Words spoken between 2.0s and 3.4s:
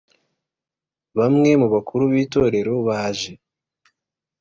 b itorero baje